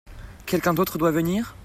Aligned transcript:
Quelqu'un 0.47 0.73
d'autre 0.73 0.97
doit 0.97 1.11
venir? 1.11 1.55